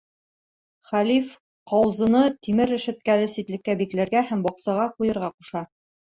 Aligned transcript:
Хәлиф 0.91 1.35
ҡауҙыны 1.71 2.21
тимер 2.47 2.73
рәшәткәле 2.77 3.29
ситлеккә 3.35 3.77
бикләргә 3.83 4.27
һәм 4.33 4.43
баҡсаға 4.49 4.91
ҡуйырға 4.97 5.33
ҡуша. 5.37 5.65